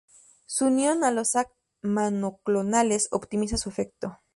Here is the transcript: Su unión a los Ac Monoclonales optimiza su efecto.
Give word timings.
Su 0.47 0.65
unión 0.65 1.03
a 1.03 1.11
los 1.11 1.35
Ac 1.35 1.51
Monoclonales 1.83 3.07
optimiza 3.11 3.57
su 3.57 3.69
efecto. 3.69 4.17